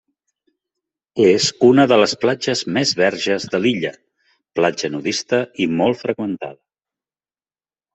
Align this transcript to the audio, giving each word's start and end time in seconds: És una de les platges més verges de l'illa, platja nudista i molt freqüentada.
És 1.25 1.49
una 1.67 1.85
de 1.91 1.99
les 2.05 2.15
platges 2.25 2.65
més 2.79 2.95
verges 3.03 3.47
de 3.55 3.63
l'illa, 3.67 3.95
platja 4.59 4.95
nudista 4.99 5.45
i 5.67 5.73
molt 5.79 6.05
freqüentada. 6.05 6.63